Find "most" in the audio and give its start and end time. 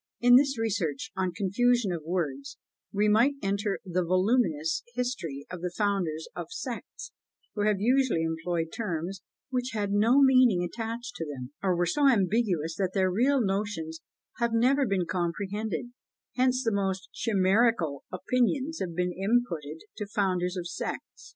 16.73-17.09